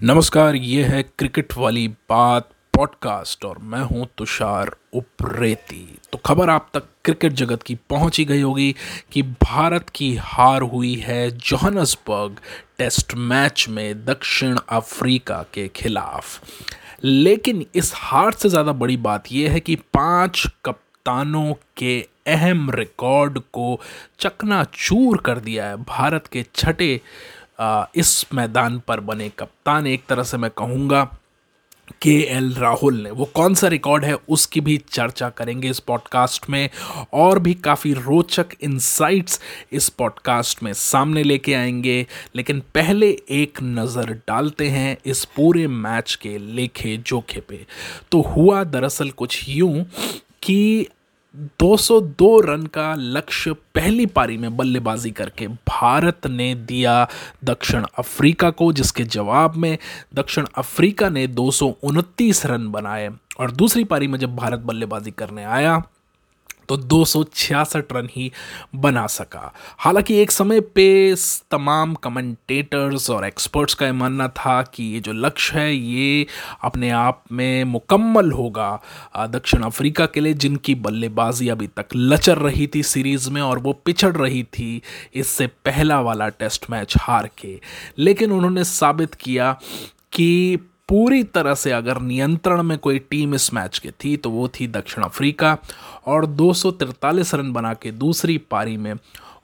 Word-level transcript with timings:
नमस्कार, 0.00 0.54
ये 0.54 0.82
है 0.84 1.02
क्रिकेट 1.02 1.52
वाली 1.56 1.86
बात 1.88 2.48
पॉडकास्ट 2.74 3.44
और 3.44 3.58
मैं 3.58 3.80
हूँ 3.80 4.06
तुषार 4.18 4.70
उप्रेती। 4.94 5.98
तो 6.12 6.18
खबर 6.18 6.50
आप 6.50 6.68
तक 6.74 6.88
क्रिकेट 7.04 7.32
जगत 7.32 7.62
की 7.62 7.74
पहुँची 7.90 8.24
गई 8.24 8.40
होगी 8.40 8.74
कि 9.12 9.22
भारत 9.22 9.88
की 9.94 10.14
हार 10.16 10.62
हुई 10.62 10.94
है 10.94 11.30
जोहनसबर्ग 11.30 12.40
टेस्ट 12.78 13.14
मैच 13.14 13.66
में 13.68 14.04
दक्षिण 14.04 14.58
अफ्रीका 14.68 15.44
के 15.54 15.66
खिलाफ। 15.68 16.40
लेकिन 17.04 17.64
इस 17.74 17.92
हार 17.96 18.32
से 18.32 18.48
ज़्यादा 18.48 18.72
बड़ी 18.72 18.96
बात 18.96 19.32
यह 19.32 19.52
है 19.52 19.60
कि 19.60 19.76
पाँच 19.76 20.46
कप्तानों 20.64 21.52
के 21.76 22.00
अहम 22.26 22.70
रिकॉर्ड 22.70 23.38
को 23.52 23.80
चकनाचूर 24.20 25.20
कर 25.20 25.38
दिया 25.38 25.66
है। 25.66 25.76
भारत 25.76 26.26
के 26.26 26.44
छठे 26.54 27.00
इस 27.96 28.26
मैदान 28.34 28.82
पर 28.88 29.00
बने 29.00 29.28
कप्तान। 29.28 29.86
एक 29.86 30.06
तरह 30.08 30.22
से 30.22 30.36
मैं 30.36 30.50
कहूँगा 30.50 31.04
के 32.02 32.14
एल 32.28 32.52
राहुल 32.54 32.94
ने। 33.02 33.10
वो 33.10 33.24
कौन 33.24 33.54
सा 33.54 33.68
रिकॉर्ड 33.68 34.04
है 34.04 34.14
उसकी 34.28 34.60
भी 34.60 34.76
चर्चा 34.90 35.28
करेंगे 35.28 35.70
इस 35.70 35.80
पॉडकास्ट 35.80 36.48
में। 36.50 36.68
और 37.12 37.38
भी 37.38 37.54
काफ़ी 37.54 37.92
रोचक 37.92 38.46
इंसाइट्स 38.60 39.40
इस 39.72 39.88
पॉडकास्ट 39.88 40.62
में 40.62 40.72
सामने 40.72 41.22
लेके 41.22 41.54
आएँगे। 41.54 42.06
लेकिन 42.36 42.60
पहले 42.74 43.10
एक 43.30 43.58
नज़र 43.62 44.12
डालते 44.28 44.68
हैं 44.68 44.96
इस 45.06 45.24
पूरे 45.24 45.66
मैच 45.66 46.14
के 46.14 46.38
लेखे 46.38 46.96
जोखे 46.96 47.40
पे। 47.40 47.66
तो 48.12 48.20
हुआ 48.20 48.64
दरअसल 48.64 49.10
कुछ 49.10 49.44
यूँ 49.48 49.84
कि 50.42 50.86
202 51.36 52.40
रन 52.40 52.66
का 52.66 52.94
लक्ष्य 52.94 53.52
पहली 53.52 54.06
पारी 54.06 54.36
में 54.36 54.56
बल्लेबाजी 54.56 55.10
करके 55.10 55.48
भारत 55.48 56.26
ने 56.26 56.54
दिया 56.54 57.08
दक्षिण 57.44 57.86
अफ्रीका 57.98 58.50
को, 58.50 58.72
जिसके 58.72 59.04
जवाब 59.04 59.54
में 59.54 59.78
दक्षिण 60.14 60.46
अफ्रीका 60.58 61.08
ने 61.08 61.26
दो 61.26 61.50
सौ 61.50 61.66
उनतीस 61.82 62.46
रन 62.46 62.68
बनाए। 62.68 63.10
और 63.40 63.50
दूसरी 63.50 63.84
पारी 63.84 64.06
में 64.06 64.18
जब 64.18 64.36
भारत 64.36 64.58
बल्लेबाजी 64.58 65.10
करने 65.10 65.44
आया 65.44 65.82
तो 66.68 66.76
दो 66.76 67.04
रन 67.92 68.08
ही 68.12 68.30
बना 68.74 69.06
सका। 69.06 69.52
हालाँकि 69.78 70.14
एक 70.14 70.30
समय 70.30 70.60
पे 70.60 71.14
तमाम 71.50 71.94
कमेंटेटर्स 71.94 73.10
और 73.10 73.24
एक्सपर्ट्स 73.26 73.74
का 73.74 73.86
यह 73.86 73.92
मानना 73.92 74.28
था 74.28 74.62
कि 74.62 74.84
ये 74.84 75.00
जो 75.00 75.12
लक्ष्य 75.12 75.58
है, 75.58 75.74
ये 75.74 76.26
अपने 76.62 76.90
आप 76.90 77.24
में 77.32 77.64
मुकम्मल 77.64 78.32
होगा। 78.32 78.82
दक्षिण 79.16 79.62
अफ्रीका 79.62 80.06
के 80.06 80.20
लिए 80.20 80.34
जिनकी 80.34 80.74
बल्लेबाजी 80.74 81.48
अभी 81.48 81.66
तक 81.66 81.86
लचर 81.96 82.38
रही 82.38 82.66
थी 82.74 82.82
सीरीज़ 82.82 83.30
में 83.30 83.42
और 83.42 83.58
वो 83.58 83.72
पिछड़ 83.72 84.16
रही 84.16 84.42
थी, 84.44 84.82
इससे 85.14 85.46
पहला 85.46 86.00
वाला 86.00 86.28
टेस्ट 86.28 86.70
मैच 86.70 86.94
हार 87.00 87.30
के। 87.38 87.60
लेकिन 87.98 88.32
उन्होंने 88.32 88.64
साबित 88.64 89.14
किया 89.14 89.52
कि 90.12 90.58
पूरी 90.88 91.22
तरह 91.24 91.54
से 91.54 91.70
अगर 91.72 92.00
नियंत्रण 92.00 92.62
में 92.62 92.76
कोई 92.78 92.98
टीम 92.98 93.34
इस 93.34 93.52
मैच 93.54 93.78
की 93.78 93.90
थी 94.04 94.16
तो 94.16 94.30
वो 94.30 94.48
थी 94.48 94.66
दक्षिण 94.66 95.04
अफ्रीका। 95.04 95.56
और 96.06 96.26
दो 96.26 96.52
रन 97.34 97.52
बना 97.52 97.72
के 97.74 97.90
दूसरी 97.92 98.38
पारी 98.50 98.76
में 98.76 98.94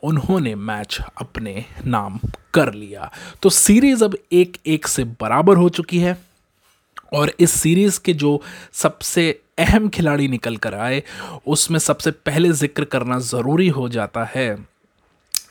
उन्होंने 0.02 0.54
मैच 0.54 0.98
अपने 1.20 1.64
नाम 1.86 2.18
कर 2.54 2.72
लिया। 2.74 3.10
तो 3.42 3.50
सीरीज़ 3.50 4.04
अब 4.04 4.16
एक 4.32 4.56
एक 4.66 4.86
से 4.86 5.04
बराबर 5.20 5.56
हो 5.56 5.68
चुकी 5.68 5.98
है 5.98 6.16
और 7.12 7.32
इस 7.40 7.50
सीरीज़ 7.52 8.00
के 8.04 8.12
जो 8.12 8.40
सबसे 8.72 9.30
अहम 9.58 9.88
खिलाड़ी 9.88 10.28
निकल 10.28 10.56
कर 10.56 10.74
आए, 10.74 11.02
उसमें 11.46 11.78
सबसे 11.78 12.10
पहले 12.10 12.52
ज़िक्र 12.52 12.84
करना 12.84 13.18
ज़रूरी 13.18 13.68
हो 13.68 13.88
जाता 13.88 14.24
है 14.34 14.71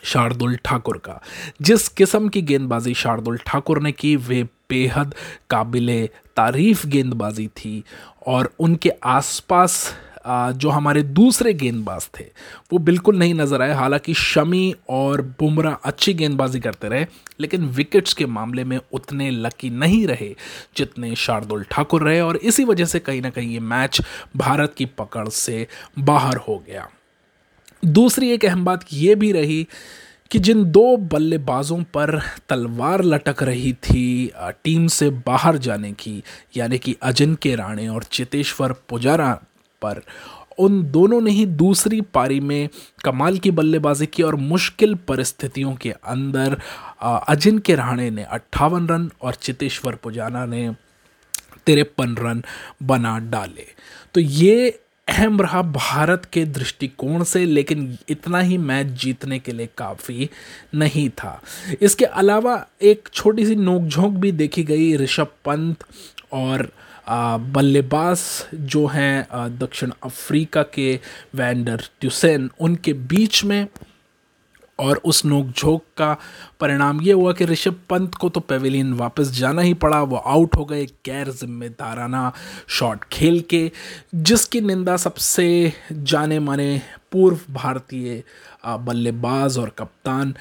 शार्दुल 0.03 0.55
ठाकुर 0.65 0.97
का। 0.97 1.21
जिस 1.61 1.87
किस्म 1.89 2.29
की 2.29 2.41
गेंदबाजी 2.43 2.93
शार्दुल 2.95 3.37
ठाकुर 3.37 3.81
ने 3.81 3.91
की, 3.91 4.15
वे 4.15 4.43
बेहद 4.69 5.15
काबिल 5.49 6.07
तारीफ़ 6.37 6.85
गेंदबाजी 6.87 7.47
थी 7.47 7.83
और 8.27 8.53
उनके 8.59 8.91
आसपास 9.03 9.93
जो 10.25 10.69
हमारे 10.69 11.01
दूसरे 11.03 11.53
गेंदबाज 11.53 12.07
थे, 12.19 12.23
वो 12.71 12.79
बिल्कुल 12.79 13.17
नहीं 13.17 13.33
नज़र 13.33 13.61
आए। 13.61 13.73
हालाँकि 13.73 14.13
शमी 14.13 14.73
और 14.89 15.21
बुमराह 15.39 15.73
अच्छी 15.83 16.13
गेंदबाजी 16.13 16.59
करते 16.59 16.89
रहे, 16.89 17.05
लेकिन 17.39 17.65
विकेट्स 17.69 18.13
के 18.13 18.25
मामले 18.27 18.63
में 18.63 18.79
उतने 18.93 19.29
लकी 19.31 19.69
नहीं 19.69 20.05
रहे 20.07 20.29
जितने 20.77 21.15
शार्दुल 21.15 21.63
ठाकुर 21.71 22.03
रहे 22.03 22.21
और 22.21 22.37
इसी 22.37 22.63
वजह 22.63 22.85
से 22.85 22.99
कहीं 22.99 23.21
ना 23.21 23.29
कहीं 23.29 23.51
ये 23.51 23.59
मैच 23.59 24.01
भारत 24.37 24.73
की 24.77 24.85
पकड़ 24.85 25.27
से 25.29 25.67
बाहर 25.99 26.37
हो 26.37 26.63
गया। 26.67 26.87
दूसरी 27.85 28.29
एक 28.31 28.45
अहम 28.45 28.65
बात 28.65 28.85
ये 28.93 29.15
भी 29.15 29.31
रही 29.31 29.67
कि 30.31 30.39
जिन 30.39 30.63
दो 30.71 30.95
बल्लेबाजों 30.97 31.81
पर 31.93 32.19
तलवार 32.49 33.03
लटक 33.03 33.41
रही 33.43 33.71
थी 33.73 34.31
टीम 34.63 34.87
से 34.87 35.09
बाहर 35.27 35.57
जाने 35.57 35.91
की, 35.91 36.21
यानी 36.57 36.77
कि 36.77 36.95
अजिंक्य 37.01 37.55
राणे 37.55 37.87
और 37.87 38.03
चेतेश्वर 38.03 38.73
पुजारा 38.89 39.33
पर, 39.81 40.01
उन 40.59 40.83
दोनों 40.91 41.19
ने 41.21 41.31
ही 41.31 41.45
दूसरी 41.45 41.99
पारी 42.13 42.39
में 42.39 42.69
कमाल 43.03 43.37
की 43.37 43.51
बल्लेबाजी 43.51 44.05
की 44.05 44.23
और 44.23 44.35
मुश्किल 44.35 44.95
परिस्थितियों 45.07 45.73
के 45.75 45.91
अंदर 45.91 46.57
अजिंक्य 47.01 47.75
राणे 47.75 48.09
ने 48.09 48.23
अट्ठावन 48.23 48.87
रन 48.87 49.09
और 49.21 49.33
चितेश्वर 49.33 49.95
पुजारा 49.95 50.45
ने 50.45 50.69
तिरपन 51.65 52.15
रन 52.19 52.43
बना 52.83 53.17
डाले। 53.19 53.65
तो 54.13 54.19
ये 54.19 54.79
अहम 55.11 55.41
रहा 55.41 55.61
भारत 55.61 56.25
के 56.33 56.43
दृष्टिकोण 56.47 57.23
से, 57.23 57.45
लेकिन 57.45 57.97
इतना 58.09 58.39
ही 58.39 58.57
मैच 58.59 58.87
जीतने 59.01 59.39
के 59.39 59.51
लिए 59.51 59.69
काफ़ी 59.77 60.29
नहीं 60.75 61.09
था। 61.11 61.41
इसके 61.81 62.05
अलावा 62.05 62.65
एक 62.81 63.09
छोटी 63.13 63.45
सी 63.45 63.55
नोकझोंक 63.55 64.15
भी 64.15 64.31
देखी 64.33 64.63
गई, 64.63 64.95
ऋषभ 64.97 65.33
पंत 65.45 65.83
और 66.33 66.71
बल्लेबाज 67.09 68.19
जो 68.55 68.85
हैं 68.87 69.57
दक्षिण 69.59 69.91
अफ्रीका 70.03 70.63
के 70.73 70.99
वैंडर 71.35 71.83
ट्यूसेन, 71.99 72.49
उनके 72.59 72.93
बीच 72.93 73.43
में 73.43 73.67
और 74.81 75.01
उस 75.05 75.23
नोकझोंक 75.25 75.81
का 75.97 76.15
परिणाम 76.59 77.01
ये 77.01 77.13
हुआ 77.13 77.33
कि 77.33 77.45
ऋषभ 77.45 77.79
पंत 77.89 78.15
को 78.15 78.29
तो 78.29 78.39
पेविलियन 78.41 78.93
वापस 78.93 79.31
जाना 79.31 79.61
ही 79.61 79.73
पड़ा। 79.75 80.01
वो 80.03 80.17
आउट 80.17 80.55
हो 80.57 80.65
गए 80.65 80.85
गैर 81.05 81.29
जिम्मेदाराना 81.31 82.31
शॉट 82.69 83.03
खेल 83.11 83.39
के, 83.49 83.71
जिसकी 84.15 84.61
निंदा 84.61 84.97
सबसे 84.97 85.73
जाने 85.91 86.39
माने 86.39 86.81
पूर्व 87.11 87.39
भारतीय 87.53 88.23
बल्लेबाज 88.65 89.57
और 89.57 89.69
कप्तान 89.69 90.33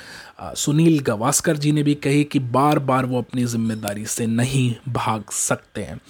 सुनील 0.42 0.98
गवास्कर 1.00 1.56
जी 1.56 1.72
ने 1.72 1.82
भी 1.82 1.94
कही 1.96 2.24
कि 2.24 2.38
बार 2.38 2.78
बार 2.80 3.06
वो 3.06 3.18
अपनी 3.18 3.44
ज़िम्मेदारी 3.46 4.04
से 4.06 4.26
नहीं 4.26 4.74
भाग 4.88 5.30
सकते 5.32 5.82
हैं। 5.82 6.00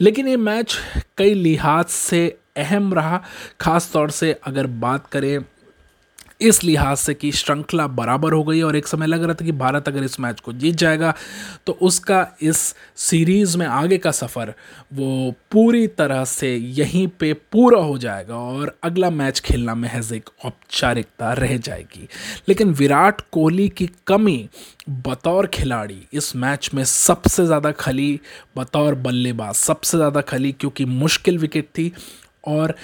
लेकिन 0.00 0.28
ये 0.28 0.36
मैच 0.38 0.76
कई 1.18 1.34
लिहाज 1.34 1.86
से 1.86 2.26
अहम 2.56 2.92
रहा। 2.94 3.22
ख़ास 3.60 3.90
तौर 3.92 4.10
से 4.10 4.32
अगर 4.46 4.66
बात 4.66 5.06
करें 5.06 5.38
इस 6.44 6.62
लिहाज 6.64 6.96
से 6.96 7.14
कि 7.14 7.30
श्रृंखला 7.32 7.86
बराबर 7.86 8.32
हो 8.32 8.42
गई 8.44 8.60
और 8.62 8.76
एक 8.76 8.86
समय 8.86 9.06
लग 9.06 9.22
रहा 9.22 9.34
था 9.34 9.44
कि 9.44 9.52
भारत 9.52 9.88
अगर 9.88 10.04
इस 10.04 10.18
मैच 10.20 10.40
को 10.40 10.52
जीत 10.52 10.74
जाएगा 10.74 11.14
तो 11.66 11.72
उसका 11.82 12.26
इस 12.42 12.74
सीरीज़ 12.96 13.56
में 13.58 13.66
आगे 13.66 13.98
का 13.98 14.10
सफ़र 14.10 14.54
वो 14.94 15.34
पूरी 15.50 15.86
तरह 15.86 16.24
से 16.24 16.54
यहीं 16.56 17.06
पे 17.20 17.32
पूरा 17.52 17.78
हो 17.80 17.96
जाएगा 17.98 18.36
और 18.36 18.76
अगला 18.84 19.10
मैच 19.10 19.40
खेलना 19.40 19.74
महज 19.74 20.12
एक 20.12 20.30
औपचारिकता 20.44 21.32
रह 21.32 21.56
जाएगी। 21.58 22.08
लेकिन 22.48 22.72
विराट 22.72 23.20
कोहली 23.32 23.68
की 23.68 23.90
कमी, 24.06 24.48
बतौर 24.90 25.46
खिलाड़ी 25.46 26.02
इस 26.12 26.34
मैच 26.36 26.70
में 26.74 26.84
सबसे 26.84 27.46
ज़्यादा 27.46 27.70
खली, 27.72 28.20
बतौर 28.56 28.94
बल्लेबाज 28.94 29.54
सबसे 29.54 29.96
ज़्यादा 29.96 30.20
खली 30.20 30.52
क्योंकि 30.52 30.84
मुश्किल 30.84 31.38
विकेट 31.38 31.68
थी 31.68 31.92
और 32.46 32.74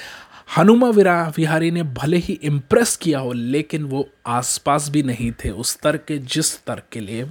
हनुमा 0.51 0.89
विरा 0.89 1.23
विहारी 1.37 1.71
ने 1.71 1.83
भले 1.83 2.17
ही 2.17 2.33
इम्प्रेस 2.43 2.97
किया 2.97 3.19
हो, 3.19 3.33
लेकिन 3.33 3.85
वो 3.85 4.09
आसपास 4.27 4.89
भी 4.89 5.03
नहीं 5.03 5.31
थे। 5.45 5.51
उस 5.51 5.73
स्तर 5.73 5.97
के 5.97 6.19
जिस 6.19 6.53
स्तर 6.53 6.83
के 6.93 7.01
लिए 7.01 7.29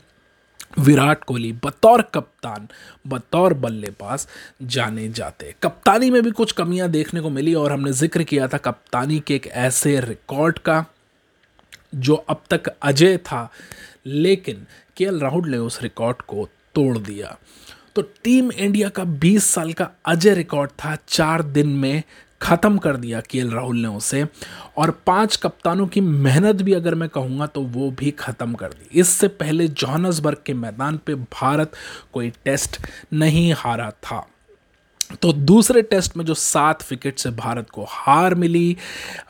विराट 0.79 1.23
कोहली 1.23 1.51
बतौर 1.63 2.01
कप्तान, 2.13 2.67
बतौर 3.07 3.53
बल्लेबाज 3.53 4.27
जाने 4.63 5.07
जाते। 5.09 5.53
कप्तानी 5.63 6.09
में 6.09 6.21
भी 6.23 6.31
कुछ 6.31 6.51
कमियाँ 6.51 6.89
देखने 6.89 7.21
को 7.21 7.29
मिली 7.29 7.53
और 7.53 7.71
हमने 7.71 7.91
ज़िक्र 7.93 8.23
किया 8.23 8.47
था 8.47 8.57
कप्तानी 8.57 9.19
के 9.19 9.35
एक 9.35 9.47
ऐसे 9.47 9.99
रिकॉर्ड 9.99 10.59
का, 10.59 10.85
जो 11.95 12.15
अब 12.15 12.43
तक 12.49 12.67
अजय 12.67 13.17
था, 13.17 13.49
लेकिन 14.05 14.65
के 14.97 15.19
राहुल 15.19 15.49
ने 15.49 15.57
उस 15.57 15.81
रिकॉर्ड 15.81 16.21
को 16.21 16.47
तोड़ 16.75 16.97
दिया। 16.97 17.37
तो 17.95 18.01
टीम 18.23 18.51
इंडिया 18.51 18.89
का 18.89 19.03
20 19.03 19.45
साल 19.45 19.73
का 19.73 19.89
अजय 20.05 20.33
रिकॉर्ड 20.33 20.71
था, 20.71 20.97
चार 21.07 21.41
दिन 21.43 21.69
में 21.69 22.03
ख़त्म 22.41 22.77
कर 22.77 22.97
दिया 22.97 23.21
के 23.21 23.43
राहुल 23.49 23.77
ने 23.77 23.87
उसे। 23.87 24.25
और 24.77 24.91
पाँच 25.07 25.35
कप्तानों 25.35 25.87
की 25.87 26.01
मेहनत 26.01 26.61
भी 26.61 26.73
अगर 26.73 26.95
मैं 26.95 27.09
कहूँगा 27.09 27.45
तो 27.45 27.61
वो 27.61 27.89
भी 27.91 28.11
ख़त्म 28.11 28.53
कर 28.53 28.69
दी। 28.69 28.99
इससे 28.99 29.27
पहले 29.27 29.67
जॉनसबर्ग 29.67 30.37
के 30.45 30.53
मैदान 30.53 30.99
पे 31.05 31.15
भारत 31.15 31.71
कोई 32.13 32.29
टेस्ट 32.45 32.79
नहीं 33.13 33.53
हारा 33.57 33.89
था। 34.03 34.25
तो 35.21 35.31
दूसरे 35.33 35.81
टेस्ट 35.81 36.17
में 36.17 36.23
जो 36.25 36.33
सात 36.33 36.83
विकेट 36.91 37.19
से 37.19 37.29
भारत 37.31 37.69
को 37.69 37.85
हार 37.89 38.35
मिली 38.35 38.77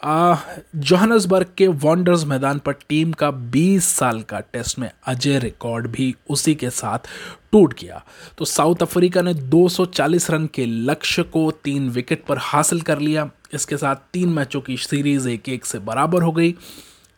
जोहानसबर्ग 0.05 1.53
के 1.57 1.67
वॉन्डर्स 1.67 2.25
मैदान 2.25 2.59
पर 2.59 2.73
टीम 2.89 3.11
का 3.13 3.29
20 3.51 3.87
साल 3.89 4.21
का 4.21 4.39
टेस्ट 4.39 4.79
में 4.79 4.89
अजय 5.07 5.39
रिकॉर्ड 5.39 5.87
भी 5.87 6.13
उसी 6.29 6.55
के 6.55 6.69
साथ 6.69 7.07
टूट 7.51 7.73
गया। 7.79 8.03
तो 8.37 8.45
साउथ 8.45 8.81
अफ्रीका 8.81 9.21
ने 9.21 9.33
240 9.33 10.29
रन 10.31 10.45
के 10.45 10.65
लक्ष्य 10.65 11.23
को 11.23 11.49
तीन 11.63 11.89
विकेट 11.89 12.23
पर 12.25 12.37
हासिल 12.37 12.81
कर 12.81 12.99
लिया। 12.99 13.29
इसके 13.53 13.77
साथ 13.77 13.95
तीन 14.13 14.29
मैचों 14.29 14.61
की 14.61 14.77
सीरीज़ 14.77 15.29
एक 15.29 15.49
एक 15.49 15.65
से 15.65 15.79
बराबर 15.79 16.23
हो 16.23 16.31
गई। 16.31 16.55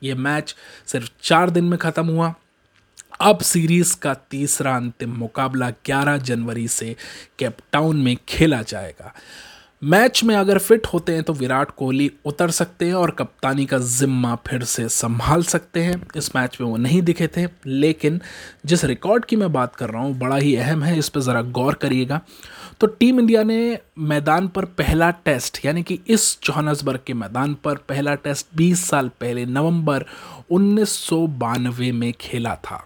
ये 0.03 0.13
मैच 0.15 0.55
सिर्फ़ 0.87 1.09
चार 1.23 1.49
दिन 1.49 1.65
में 1.65 1.77
ख़त्म 1.79 2.07
हुआ। 2.07 2.33
अब 3.21 3.39
सीरीज़ 3.39 3.95
का 3.97 4.13
तीसरा 4.13 4.75
अंतिम 4.75 5.09
मुकाबला 5.09 5.69
11 5.85 6.17
जनवरी 6.17 6.67
से 6.67 6.95
केपटाउन 7.39 7.97
में 7.97 8.17
खेला 8.29 8.61
जाएगा। 8.61 9.13
मैच 9.83 10.23
में 10.23 10.35
अगर 10.35 10.57
फिट 10.57 10.85
होते 10.85 11.11
हैं 11.11 11.23
तो 11.23 11.33
विराट 11.33 11.71
कोहली 11.71 12.11
उतर 12.25 12.51
सकते 12.51 12.85
हैं 12.85 12.93
और 12.93 13.11
कप्तानी 13.11 13.65
का 13.65 13.77
जिम्मा 13.77 14.35
फिर 14.35 14.63
से 14.63 14.89
संभाल 14.89 15.43
सकते 15.43 15.83
हैं। 15.83 16.07
इस 16.15 16.35
मैच 16.35 16.57
में 16.61 16.67
वो 16.67 16.77
नहीं 16.77 17.01
दिखे 17.01 17.27
थे, 17.27 17.47
लेकिन 17.65 18.21
जिस 18.65 18.85
रिकॉर्ड 18.85 19.25
की 19.25 19.35
मैं 19.35 19.53
बात 19.53 19.75
कर 19.75 19.89
रहा 19.89 20.01
हूँ, 20.01 20.17
बड़ा 20.17 20.35
ही 20.35 20.55
अहम 20.55 20.83
है, 20.83 20.97
इस 20.99 21.09
पर 21.09 21.19
ज़रा 21.19 21.41
गौर 21.41 21.73
करिएगा। 21.73 22.21
तो 22.79 22.87
टीम 22.87 23.19
इंडिया 23.19 23.43
ने 23.43 23.79
मैदान 23.99 24.47
पर 24.47 24.65
पहला 24.65 25.11
टेस्ट, 25.11 25.65
यानी 25.65 25.83
कि 25.83 25.99
इस 26.07 26.39
जोहानसबर्ग 26.43 26.99
के 27.07 27.13
मैदान 27.13 27.53
पर 27.53 27.75
पहला 27.75 28.15
टेस्ट 28.15 28.47
20 28.55 28.85
साल 28.85 29.09
पहले 29.09 29.45
नवंबर 29.45 30.05
उन्नीस 30.51 30.89
सौ 30.89 31.27
बानवे 31.27 31.91
में 31.91 32.13
खेला 32.13 32.55
था। 32.55 32.85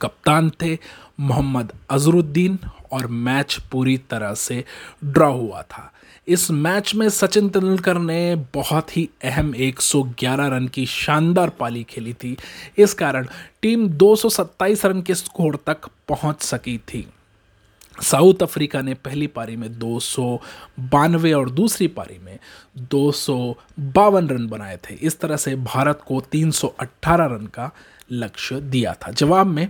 कप्तान 0.00 0.50
थे 0.50 0.78
मोहम्मद 1.20 1.72
अजरुद्दीन 1.90 2.58
और 2.92 3.06
मैच 3.06 3.58
पूरी 3.72 3.98
तरह 3.98 4.34
से 4.34 4.64
ड्रॉ 5.04 5.32
हुआ 5.32 5.62
था। 5.62 5.92
इस 6.28 6.50
मैच 6.50 6.94
में 6.94 7.08
सचिन 7.08 7.48
तेंदुलकर 7.48 7.98
ने 7.98 8.36
बहुत 8.54 8.96
ही 8.96 9.08
अहम 9.24 9.54
111 9.54 10.46
रन 10.46 10.68
की 10.68 10.86
शानदार 10.86 11.48
पाली 11.48 11.84
खेली 11.84 12.12
थी। 12.12 12.36
इस 12.78 12.94
कारण 12.94 13.28
टीम 13.62 13.88
227 13.88 14.86
रन 14.86 15.02
के 15.02 15.14
स्कोर 15.14 15.58
तक 15.66 15.86
पहुँच 16.08 16.42
सकी 16.42 16.78
थी। 16.78 17.08
साउथ 18.02 18.34
अफ्रीका 18.42 18.80
ने 18.82 18.94
पहली 18.94 19.26
पारी 19.26 19.56
में 19.56 19.78
दो 19.78 20.00
बानवे 20.80 21.32
और 21.32 21.50
दूसरी 21.50 21.88
पारी 21.88 22.18
में 22.18 22.38
दो 22.78 23.12
सौ 23.12 23.54
बावन 23.80 24.28
रन 24.28 24.46
बनाए 24.46 24.76
थे। 24.76 24.94
इस 24.94 25.20
तरह 25.20 25.36
से 25.36 25.56
भारत 25.56 26.02
को 26.06 26.20
318 26.20 27.26
रन 27.26 27.46
का 27.46 27.70
लक्ष्य 28.12 28.60
दिया 28.60 28.92
था। 28.92 29.10
जवाब 29.10 29.46
में, 29.46 29.68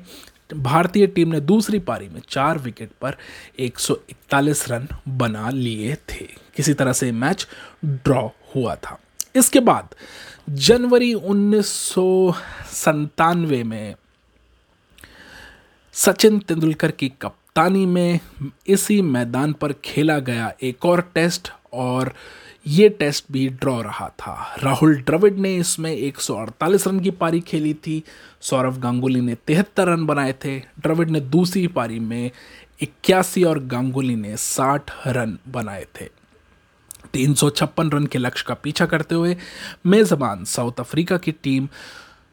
भारतीय 0.55 1.07
टीम 1.07 1.29
ने 1.33 1.41
दूसरी 1.41 1.79
पारी 1.79 2.09
में 2.09 2.23
चार 2.29 2.59
विकेट 2.59 2.91
पर 3.01 3.17
141 3.59 4.71
रन 4.71 4.89
बना 5.09 5.51
लिए 5.51 5.95
थे। 5.95 6.29
किसी 6.57 6.75
तरह 6.75 6.93
से 6.93 7.13
मैच 7.13 7.49
ड्रॉ 7.85 8.29
हुआ 8.57 8.75
था। 8.75 8.99
इसके 9.37 9.61
बाद, 9.61 9.89
जनवरी 10.51 11.15
उन्नीस 11.15 11.95
में 13.43 13.95
सचिन 15.93 16.39
तेंदुलकर 16.39 16.91
की 16.91 17.09
कप्तानी 17.09 17.87
में 17.87 18.21
इसी 18.67 19.03
मैदान 19.03 19.53
पर 19.53 19.73
खेला 19.73 20.19
गया 20.19 20.53
एक 20.63 20.85
और 20.85 21.01
टेस्ट 21.15 21.53
और 21.73 22.15
ये 22.67 22.89
टेस्ट 22.89 23.25
भी 23.33 23.49
ड्रॉ 23.49 23.81
रहा 23.83 24.09
था। 24.09 24.57
राहुल 24.63 24.97
द्रविड 24.97 25.39
ने 25.39 25.57
इसमें 25.57 25.93
148 25.93 26.87
रन 26.87 27.01
की 27.01 27.11
पारी 27.11 27.41
खेली 27.41 27.75
थी। 27.75 28.03
सौरव 28.41 28.79
गांगुली 28.79 29.21
ने 29.21 29.35
तिहत्तर 29.35 29.89
रन 29.89 30.07
बनाए 30.07 30.33
थे। 30.33 30.59
द्रविड 30.59 31.11
ने 31.11 31.21
दूसरी 31.21 31.67
पारी 31.67 31.99
में 31.99 32.31
इक्यासी 32.81 33.45
और 33.45 33.59
गांगुली 33.59 34.17
ने 34.17 34.37
60 34.37 34.91
रन 35.07 35.39
बनाए 35.49 35.87
थे। 36.01 36.09
तीन 37.13 37.35
सौ 37.35 37.51
छप्पन 37.51 37.91
रन 37.91 38.07
के 38.07 38.19
लक्ष्य 38.19 38.45
का 38.49 38.55
पीछा 38.55 38.87
करते 38.87 39.15
हुए 39.15 39.37
मेजबान 39.87 40.45
साउथ 40.45 40.73
अफ्रीका 40.81 41.17
की 41.17 41.33
टीम 41.33 41.69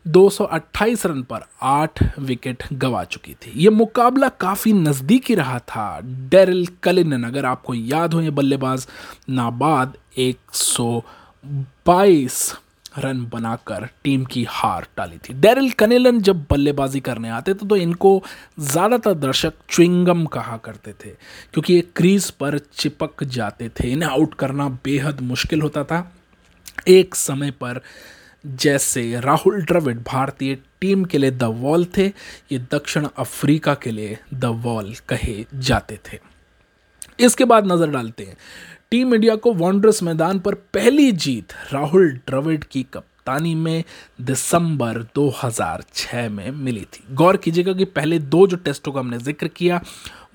228 0.05 1.05
रन 1.05 1.23
पर 1.23 1.41
आठ 1.63 2.19
विकेट 2.19 2.63
गवा 2.73 3.05
चुकी 3.05 3.35
थी। 3.35 3.51
ये 3.55 3.71
मुकाबला 3.71 4.29
काफ़ी 4.39 4.75
नज़दीकी 4.75 5.35
रहा 5.35 5.59
था। 5.61 6.01
डेरिल 6.03 6.67
कलिनन, 6.83 7.23
अगर 7.23 7.45
आपको 7.45 7.73
याद 7.73 8.13
हो 8.13 8.21
ये 8.21 8.31
बल्लेबाज, 8.31 8.87
नाबाद 9.29 9.97
122 10.19 12.53
रन 12.97 13.25
बनाकर 13.33 13.89
टीम 14.03 14.25
की 14.25 14.45
हार 14.49 14.87
टाली 14.97 15.19
थी। 15.19 15.33
डेरिल 15.33 15.71
कनेलन 15.71 16.21
जब 16.21 16.45
बल्लेबाजी 16.49 16.99
करने 16.99 17.29
आते 17.31 17.53
थे 17.53 17.67
तो 17.67 17.77
इनको 17.77 18.23
ज़्यादातर 18.61 19.15
दर्शक 19.15 19.53
च्विंगम 19.69 20.27
कहा 20.27 20.57
करते 20.57 20.93
थे, 20.95 21.09
क्योंकि 21.53 21.73
ये 21.73 21.81
क्रीज 21.95 22.31
पर 22.31 22.59
चिपक 22.59 23.25
जाते 23.25 23.69
थे। 23.69 23.91
इन्हें 23.91 24.09
आउट 24.09 24.33
करना 24.33 24.69
बेहद 24.85 25.21
मुश्किल 25.23 25.61
होता 25.61 25.83
था। 25.83 26.11
एक 26.89 27.15
समय 27.15 27.53
पर 27.53 27.81
जैसे 28.45 29.19
राहुल 29.19 29.61
द्रविड 29.61 30.03
भारतीय 30.03 30.55
टीम 30.81 31.05
के 31.05 31.17
लिए 31.17 31.31
द 31.31 31.43
वॉल 31.43 31.85
थे, 31.97 32.07
ये 32.51 32.59
दक्षिण 32.59 33.07
अफ्रीका 33.17 33.73
के 33.73 33.91
लिए 33.91 34.17
द 34.33 34.45
वॉल 34.45 34.93
कहे 35.09 35.45
जाते 35.55 35.99
थे। 36.05 36.19
इसके 37.19 37.45
बाद 37.45 37.71
नज़र 37.71 37.89
डालते 37.89 38.23
हैं। 38.23 38.37
टीम 38.91 39.13
इंडिया 39.15 39.35
को 39.35 39.53
वॉन्ड्रस 39.53 40.03
मैदान 40.03 40.39
पर 40.39 40.53
पहली 40.53 41.11
जीत 41.11 41.53
राहुल 41.73 42.11
द्रविड 42.27 42.63
की 42.63 42.83
कप्तानी 42.83 43.55
में 43.55 43.83
दिसंबर 44.21 45.01
2006 45.15 46.29
में 46.29 46.51
मिली 46.51 46.81
थी। 46.81 47.03
गौर 47.11 47.37
कीजिएगा 47.37 47.73
कि 47.73 47.85
पहले 47.85 48.19
दो 48.19 48.47
जो 48.47 48.57
टेस्टों 48.57 48.91
का 48.91 48.99
हमने 48.99 49.17
ज़िक्र 49.17 49.47
किया, 49.47 49.81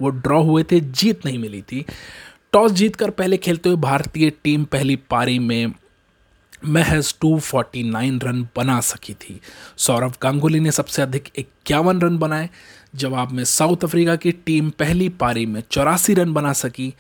वो 0.01 0.09
ड्रॉ 0.09 0.43
हुए 0.43 0.63
थे, 0.63 0.81
जीत 0.81 1.27
नहीं 1.27 1.39
मिली 1.39 1.63
थी। 1.63 1.85
टॉस 2.53 2.73
जीतकर 2.73 3.11
पहले 3.11 3.37
खेलते 3.37 3.69
हुए 3.69 3.79
भारतीय 3.79 4.31
टीम 4.45 4.65
पहली 4.65 4.97
पारी 4.97 5.39
में 5.39 5.73
महज 6.65 7.15
249 7.21 8.25
रन 8.25 8.49
बना 8.57 8.81
सकी 8.81 9.15
थी। 9.15 9.41
सौरव 9.77 10.15
गांगुली 10.23 10.61
ने 10.61 10.71
सबसे 10.71 11.03
अधिक 11.03 11.29
इक्यावन 11.37 12.01
रन 12.01 12.19
बनाए। 12.19 12.51
जवाब 12.95 13.33
में 13.33 13.45
साउथ 13.45 13.77
अफ्रीका 13.85 14.17
की 14.17 14.33
टीम 14.33 14.71
पहली 14.71 15.09
पारी 15.09 15.47
में 15.47 15.63
चौरासी 15.71 16.15
रन 16.15 16.33
बना 16.33 16.53
सकी, 16.53 16.95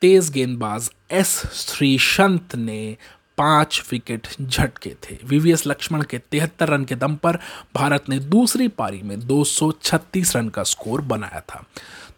तेज 0.00 0.30
गेंदबाज 0.30 0.90
एस 1.10 1.42
श्रीशंत 1.52 2.56
ने 2.56 2.96
पाँच 3.38 3.84
विकेट 3.92 4.28
झटके 4.42 4.90
थे। 4.90 5.18
वीवीएस 5.24 5.66
लक्ष्मण 5.66 6.02
के 6.02 6.18
तिहत्तर 6.18 6.68
रन 6.68 6.84
के 6.84 6.94
दम 6.94 7.16
पर 7.16 7.38
भारत 7.74 8.08
ने 8.08 8.18
दूसरी 8.18 8.68
पारी 8.68 9.02
में 9.02 9.26
236 9.26 10.36
रन 10.36 10.48
का 10.48 10.62
स्कोर 10.62 11.00
बनाया 11.00 11.40
था। 11.40 11.64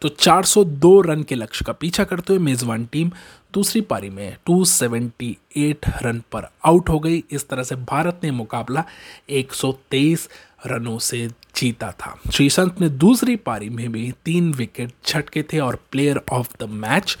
तो 0.03 0.09
402 0.09 1.01
रन 1.01 1.23
के 1.23 1.35
लक्ष्य 1.35 1.65
का 1.65 1.73
पीछा 1.73 2.03
करते 2.03 2.33
हुए 2.33 2.45
मेजबान 2.45 2.85
टीम 2.85 3.11
दूसरी 3.53 3.81
पारी 3.81 4.09
में 4.09 4.37
278 4.45 5.77
रन 6.03 6.19
पर 6.31 6.51
आउट 6.65 6.89
हो 6.89 6.99
गई। 6.99 7.23
इस 7.31 7.47
तरह 7.47 7.63
से 7.63 7.75
भारत 7.75 8.19
ने 8.23 8.31
मुकाबला 8.31 8.83
123 9.29 10.29
रनों 10.67 10.99
से 10.99 11.27
जीता 11.55 11.91
था। 11.91 12.19
श्रीसंत 12.33 12.81
ने 12.81 12.89
दूसरी 12.89 13.35
पारी 13.35 13.69
में 13.69 13.91
भी 13.91 14.13
तीन 14.25 14.53
विकेट 14.53 14.91
झटके 15.07 15.43
थे 15.43 15.59
और 15.59 15.79
प्लेयर 15.91 16.21
ऑफ़ 16.31 16.65
द 16.65 16.69
मैच 16.69 17.17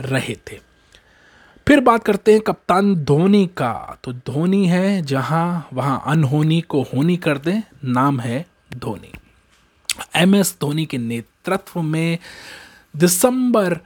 रहे 0.00 0.34
थे। 0.34 0.58
फिर 1.68 1.80
बात 1.80 2.04
करते 2.04 2.32
हैं 2.32 2.40
कप्तान 2.40 2.94
धोनी 2.94 3.46
का। 3.46 3.98
तो 4.04 4.12
धोनी 4.12 4.66
है 4.66 5.02
जहाँ, 5.02 5.68
वहाँ 5.72 6.02
अनहोनी 6.06 6.60
को 6.60 6.82
होनी 6.82 7.16
कर 7.16 7.38
दें, 7.38 7.62
नाम 7.84 8.20
है 8.20 8.46
धोनी। 8.76 9.12
एम 10.16 10.34
एस 10.34 10.56
धोनी 10.60 10.84
के 10.86 10.98
नेतृत्व 10.98 11.80
में 11.82 12.18
दिसंबर 12.96 13.78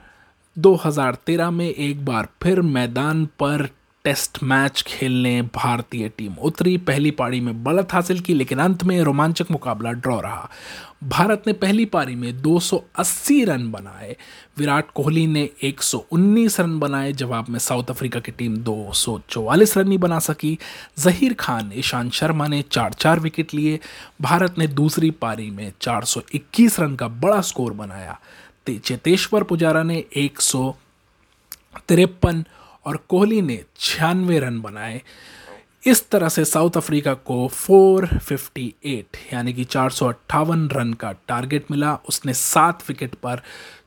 2013 0.57 1.49
में 1.53 1.69
एक 1.69 2.05
बार 2.05 2.27
फिर 2.43 2.61
मैदान 2.75 3.25
पर 3.41 3.69
टेस्ट 4.07 4.43
मैच 4.43 4.83
खेलने 4.87 5.41
भारतीय 5.41 6.09
टीम 6.09 6.33
उतरी, 6.33 6.77
पहली 6.77 7.11
पारी 7.11 7.41
में 7.41 7.63
बढ़त 7.63 7.93
हासिल 7.93 8.19
की, 8.19 8.33
लेकिन 8.33 8.59
अंत 8.59 8.83
में 8.83 9.01
रोमांचक 9.01 9.45
मुकाबला 9.51 9.91
ड्रॉ 9.91 10.19
रहा। 10.19 10.49
भारत 11.03 11.43
ने 11.47 11.53
पहली 11.53 11.85
पारी 11.85 12.15
में 12.15 12.41
280 12.41 13.43
रन 13.43 13.71
बनाए। 13.71 14.17
विराट 14.57 14.85
कोहली 14.95 15.27
ने 15.27 15.49
119 15.63 16.59
रन 16.59 16.79
बनाए, 16.79 17.13
जवाब 17.13 17.49
में 17.49 17.59
साउथ 17.59 17.83
अफ्रीका 17.89 18.19
की 18.19 18.31
टीम 18.31 18.57
244 18.57 19.77
रन 19.77 19.91
ही 19.91 19.97
बना 19.97 20.19
सकी। 20.19 20.59
जहीर 20.99 21.33
खान, 21.33 21.71
ईशांत 21.75 22.11
शर्मा 22.11 22.47
ने 22.47 22.61
चार 22.61 22.93
चार 22.93 23.19
विकेट 23.19 23.53
लिए। 23.53 23.79
भारत 24.21 24.55
ने 24.57 24.67
दूसरी 24.67 25.11
पारी 25.11 25.51
में 25.51 25.73
421 25.81 26.79
रन 26.79 26.95
का 26.95 27.07
बड़ा 27.07 27.41
स्कोर 27.41 27.73
बनाया। 27.73 28.19
चेतेश्वर 28.69 29.43
पुजारा 29.43 29.83
ने 29.83 30.03
एक 30.15 30.41
सौ 30.41 30.75
तिरपन 31.87 32.45
और 32.87 32.97
कोहली 32.97 33.41
ने 33.41 33.63
छियानवे 33.79 34.39
रन 34.39 34.61
बनाए। 34.61 35.01
इस 35.85 36.09
तरह 36.09 36.29
से 36.29 36.45
साउथ 36.45 36.71
अफ्रीका 36.77 37.13
को 37.13 37.47
458 37.47 39.17
यानी 39.33 39.53
कि 39.53 39.63
चार 39.63 39.89
सौ 39.89 40.07
अट्ठावन 40.07 40.69
रन 40.69 40.93
का 40.93 41.11
टारगेट 41.11 41.65
मिला। 41.71 41.99
उसने 42.09 42.33
सात 42.33 42.83
विकेट 42.89 43.15
पर 43.15 43.41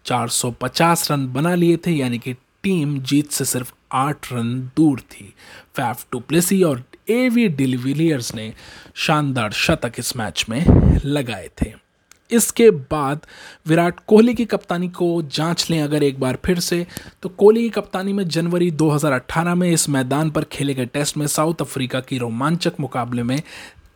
450 0.04 1.10
रन 1.10 1.32
बना 1.32 1.54
लिए 1.54 1.76
थे, 1.76 1.90
यानी 1.90 2.18
कि 2.18 2.32
टीम 2.62 2.98
जीत 3.00 3.30
से 3.30 3.44
सिर्फ़ 3.44 3.72
आठ 3.92 4.32
रन 4.32 4.70
दूर 4.76 5.00
थी। 5.00 5.34
फैफ 5.74 6.06
टुप्लेसी 6.12 6.62
और 6.62 6.84
ए 7.08 7.28
वी 7.28 7.48
डिलीविलियर्स 7.48 8.34
ने 8.34 8.54
शानदार 8.94 9.52
शतक 9.52 9.92
इस 9.98 10.16
मैच 10.16 10.46
में 10.48 10.64
लगाए 11.04 11.50
थे। 11.62 11.89
इसके 12.32 12.70
बाद 12.70 13.26
विराट 13.66 14.00
कोहली 14.06 14.34
की 14.34 14.44
कप्तानी 14.44 14.88
को 14.88 15.22
जाँच 15.22 15.66
लें 15.70 15.82
अगर 15.82 16.02
एक 16.02 16.20
बार 16.20 16.38
फिर 16.44 16.60
से। 16.60 16.86
तो 17.22 17.28
कोहली 17.28 17.62
की 17.62 17.70
कप्तानी 17.70 18.12
में 18.12 18.28
जनवरी 18.28 18.70
2018 18.70 19.54
में 19.54 19.70
इस 19.70 19.88
मैदान 19.88 20.30
पर 20.30 20.44
खेले 20.44 20.74
गए 20.74 20.86
टेस्ट 20.86 21.16
में 21.16 21.26
साउथ 21.26 21.54
अफ्रीका 21.60 22.00
की 22.00 22.18
रोमांचक 22.18 22.72
मुकाबले 22.80 23.22
में 23.22 23.42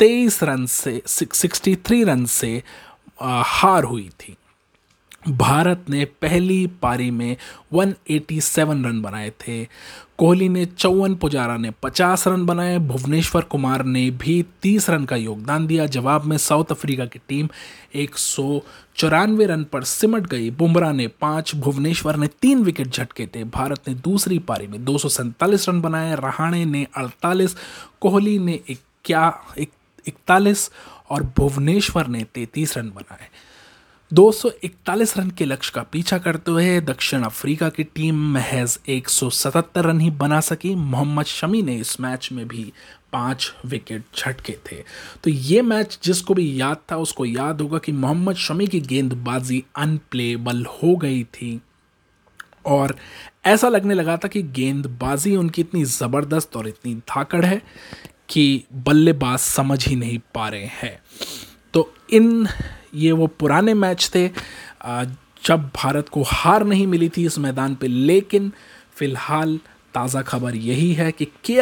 23 0.00 0.42
रन 0.42 0.66
से 0.66 1.02
63 1.06 2.04
रन 2.04 2.24
से 2.26 2.62
हार 3.22 3.84
हुई 3.84 4.08
थी। 4.20 4.36
भारत 5.28 5.84
ने 5.90 6.04
पहली 6.04 6.66
पारी 6.66 7.10
में 7.10 7.36
187 7.72 8.84
रन 8.84 9.02
बनाए 9.02 9.30
थे। 9.30 9.64
कोहली 10.18 10.48
ने 10.48 10.66
चौवन, 10.66 11.14
पुजारा 11.14 11.56
ने 11.56 11.70
50 11.70 12.28
रन 12.28 12.46
बनाए। 12.46 12.78
भुवनेश्वर 12.78 13.42
कुमार 13.42 13.84
ने 13.84 14.10
भी 14.10 14.44
30 14.62 14.90
रन 14.90 15.04
का 15.04 15.16
योगदान 15.16 15.66
दिया। 15.66 15.86
जवाब 15.86 16.24
में 16.24 16.38
साउथ 16.38 16.64
अफ्रीका 16.70 17.06
की 17.06 17.18
टीम 17.28 17.48
एक 17.94 18.18
सौ 18.18 18.60
चौरानवे 18.96 19.46
रन 19.46 19.64
पर 19.64 19.82
सिमट 19.82 20.26
गई। 20.26 20.50
बुमराह 20.50 20.92
ने 20.92 21.08
पाँच, 21.08 21.54
भुवनेश्वर 21.54 22.16
ने 22.16 22.26
तीन 22.26 22.62
विकेट 22.62 22.88
झटके 22.88 23.26
थे। 23.26 23.44
भारत 23.44 23.80
ने 23.88 23.94
दूसरी 23.94 24.38
पारी 24.38 24.66
में 24.66 24.84
दो 24.84 24.98
सौ 24.98 25.08
सैंतालीस 25.08 25.68
रन 25.68 25.80
बनाए। 25.80 26.14
रहाणे 26.14 26.64
ने 26.64 26.86
48 26.96 27.56
कोहली 28.00 28.38
ने 28.38 28.60
इक्या 28.68 29.38
इकतालीस 30.08 30.70
और 31.10 31.22
भुवनेश्वर 31.22 32.06
ने 32.06 32.24
तैतीस 32.24 32.78
रन 32.78 32.88
बनाए। 32.88 33.28
241 34.14 35.16
रन 35.18 35.30
के 35.30 35.44
लक्ष्य 35.44 35.72
का 35.74 35.82
पीछा 35.82 36.18
करते 36.18 36.50
हुए 36.50 36.80
दक्षिण 36.80 37.22
अफ्रीका 37.22 37.68
की 37.68 37.84
टीम 37.84 38.34
महज 38.34 38.78
177 38.88 39.86
रन 39.86 40.00
ही 40.00 40.10
बना 40.10 40.40
सकी। 40.40 40.74
मोहम्मद 40.74 41.24
शमी 41.24 41.62
ने 41.62 41.76
इस 41.76 42.00
मैच 42.00 42.28
में 42.32 42.48
भी 42.48 42.72
पाँच 43.12 43.54
विकेट 43.66 44.04
झटके 44.16 44.52
थे। 44.52 44.76
तो 45.24 45.30
ये 45.30 45.62
मैच 45.62 45.98
जिसको 46.04 46.34
भी 46.34 46.60
याद 46.60 46.76
था, 46.92 46.96
उसको 46.96 47.24
याद 47.24 47.60
होगा 47.60 47.78
कि 47.78 47.92
मोहम्मद 47.92 48.36
शमी 48.36 48.66
की 48.66 48.80
गेंदबाजी 48.80 49.64
अनप्लेबल 49.76 50.64
हो 50.64 50.96
गई 50.96 51.24
थी। 51.24 51.60
और 52.66 52.96
ऐसा 53.46 53.68
लगने 53.68 53.94
लगा 53.94 54.16
था 54.16 54.28
कि 54.28 54.42
गेंदबाजी 54.42 55.36
उनकी 55.36 55.62
इतनी 55.62 55.84
ज़बरदस्त 55.84 56.56
और 56.56 56.68
इतनी 56.68 56.94
धाकड़ 56.94 57.44
है 57.44 57.62
कि 58.28 58.64
बल्लेबाज 58.72 59.38
समझ 59.38 59.88
ही 59.88 59.96
नहीं 59.96 60.18
पा 60.34 60.48
रहे 60.48 60.66
हैं। 60.66 61.02
तो 61.74 61.94
इन 62.12 62.48
ये 62.94 63.12
वो 63.12 63.26
पुराने 63.26 63.74
मैच 63.74 64.10
थे। 64.14 64.28
जब 65.44 65.70
भारत 65.76 66.08
को 66.08 66.22
हार 66.22 66.64
नहीं 66.64 66.86
मिली 66.86 67.08
थी 67.08 67.24
इस 67.26 67.38
मैदान 67.38 67.74
पे, 67.74 67.88
लेकिन 67.88 68.50
फ़िलहाल 68.96 69.58
ताज़ा 69.94 70.22
खबर 70.22 70.54
यही 70.56 70.92
है 70.92 71.10
कि 71.12 71.24
के 71.44 71.60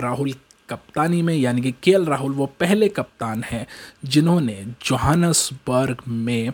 राहुल 0.00 0.32
कप्तानी 0.68 1.20
में, 1.22 1.34
यानी 1.34 1.62
कि 1.62 1.72
के 1.82 1.92
राहुल 2.04 2.32
वो 2.32 2.46
पहले 2.60 2.88
कप्तान 2.88 3.42
हैं 3.42 3.66
जिन्होंने 4.04 4.64
जोहानसबर्ग 4.86 6.02
में 6.08 6.52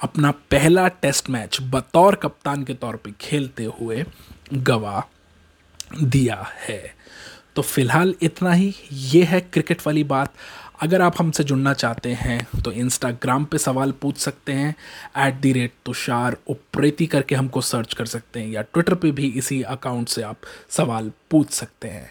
अपना 0.00 0.30
पहला 0.50 0.86
टेस्ट 0.88 1.30
मैच 1.30 1.58
बतौर 1.62 2.14
कप्तान 2.14 2.64
के 2.64 2.74
तौर 2.74 2.96
पे 2.96 3.12
खेलते 3.20 3.64
हुए 3.80 4.04
गवा 4.52 5.02
दिया 6.02 6.44
है। 6.58 6.94
तो 7.56 7.62
फ़िलहाल 7.62 8.14
इतना 8.22 8.52
ही। 8.52 8.74
ये 8.92 9.22
है 9.24 9.40
क्रिकेट 9.42 9.86
वाली 9.86 10.04
बात। 10.04 10.32
अगर 10.80 11.02
आप 11.02 11.14
हमसे 11.18 11.44
जुड़ना 11.44 11.72
चाहते 11.74 12.12
हैं 12.12 12.46
तो 12.64 12.72
इंस्टाग्राम 12.72 13.44
पे 13.44 13.58
सवाल 13.58 13.92
पूछ 13.92 14.18
सकते 14.18 14.52
हैं 14.52 14.74
at 15.16 15.34
the 15.34 15.52
rate 15.52 15.72
Tushar 15.86 16.36
Upreti 16.48 17.06
करके 17.06 17.34
हमको 17.34 17.60
सर्च 17.60 17.94
कर 17.94 18.06
सकते 18.06 18.40
हैं, 18.40 18.48
या 18.48 18.62
ट्विटर 18.62 18.94
पे 18.94 19.10
भी 19.10 19.28
इसी 19.28 19.62
अकाउंट 19.62 20.08
से 20.08 20.22
आप 20.22 20.36
सवाल 20.70 21.10
पूछ 21.30 21.50
सकते 21.50 21.88
हैं। 21.88 22.10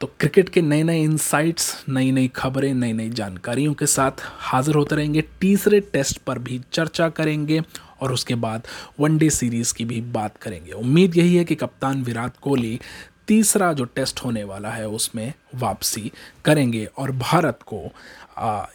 तो 0.00 0.06
क्रिकेट 0.20 0.48
के 0.48 0.62
नए 0.62 0.82
नए 0.82 1.02
इंसाइट्स 1.02 1.84
नई 1.88 2.10
नई 2.12 2.28
खबरें 2.28 2.72
नई 2.74 2.92
नई 2.92 3.10
जानकारियों 3.10 3.74
के 3.74 3.86
साथ 3.86 4.22
हाजिर 4.40 4.74
होते 4.74 4.96
रहेंगे। 4.96 5.24
तीसरे 5.40 5.80
टेस्ट 5.82 6.18
पर 6.18 6.38
भी 6.38 6.60
चर्चा 6.72 7.08
करेंगे 7.08 7.62
और 8.00 8.12
उसके 8.12 8.34
बाद 8.34 8.66
वनडे 9.00 9.30
सीरीज़ 9.30 9.74
की 9.74 9.84
भी 9.84 10.00
बात 10.00 10.36
करेंगे। 10.36 10.72
उम्मीद 10.72 11.16
यही 11.16 11.36
है 11.36 11.44
कि 11.44 11.54
कप्तान 11.54 12.02
विराट 12.02 12.32
कोहली 12.42 12.78
तीसरा 13.28 13.72
जो 13.72 13.84
टेस्ट 13.84 14.20
होने 14.24 14.44
वाला 14.44 14.70
है 14.70 14.88
उसमें 14.88 15.32
वापसी 15.54 16.12
करेंगे 16.44 16.84
और 16.84 17.10
भारत 17.10 17.58
को 17.66 17.82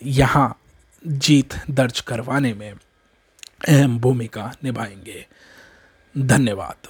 यहाँ 0.03 0.59
जीत 1.07 1.53
दर्ज 1.69 1.99
करवाने 1.99 2.53
में 2.53 2.73
अहम 3.67 3.99
भूमिका 3.99 4.53
निभाएँगे। 4.63 5.25
धन्यवाद। 6.17 6.87